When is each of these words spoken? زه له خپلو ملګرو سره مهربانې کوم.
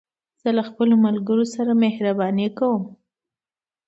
زه 0.41 0.49
له 0.57 0.63
خپلو 0.69 0.93
ملګرو 1.05 1.45
سره 1.55 1.71
مهربانې 1.83 2.47
کوم. 2.57 2.83